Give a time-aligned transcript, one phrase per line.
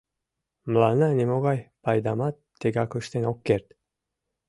[0.71, 3.67] Мыланна нимогай пайдамат тегак ыштен ок керт.